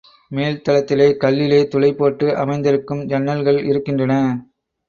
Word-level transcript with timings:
மேல் 0.31 0.55
தளத்திலே 0.61 1.07
கல்லிலே 1.23 1.59
துளை 1.67 1.91
போட்டு 1.93 2.27
அமைந்திருக்கும் 2.37 3.03
ஜன்னல்கள் 3.07 3.59
இருக்கின்றன. 3.63 4.15